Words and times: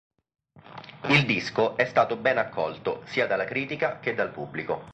Il 1.09 1.27
disco 1.27 1.77
è 1.77 1.85
stato 1.85 2.15
ben 2.17 2.39
accolto 2.39 3.03
sia 3.05 3.27
dalla 3.27 3.45
critica 3.45 3.99
che 3.99 4.15
dal 4.15 4.31
pubblico. 4.31 4.89